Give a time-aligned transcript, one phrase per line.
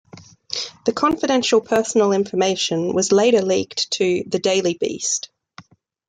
[0.87, 5.29] The confidential personal information was later leaked to "The Daily Beast".